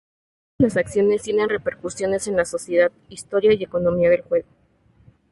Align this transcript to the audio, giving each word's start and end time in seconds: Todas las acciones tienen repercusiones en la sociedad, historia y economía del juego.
Todas 0.57 0.73
las 0.73 0.77
acciones 0.83 1.21
tienen 1.21 1.47
repercusiones 1.47 2.25
en 2.27 2.35
la 2.35 2.43
sociedad, 2.45 2.91
historia 3.09 3.53
y 3.53 3.61
economía 3.61 4.09
del 4.09 4.23
juego. 4.23 4.47